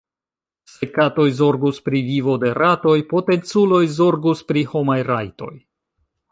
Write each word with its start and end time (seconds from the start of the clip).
Se 0.75 0.87
katoj 0.95 1.25
zorgus 1.39 1.81
pri 1.89 2.01
vivo 2.07 2.35
de 2.45 2.51
ratoj, 2.61 2.95
potenculoj 3.13 3.85
zorgus 3.99 4.45
pri 4.51 4.67
homaj 4.75 5.01
rajtoj. 5.15 5.55